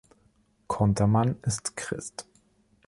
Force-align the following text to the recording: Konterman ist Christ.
Konterman 0.65 1.35
ist 1.43 1.75
Christ. 1.77 2.25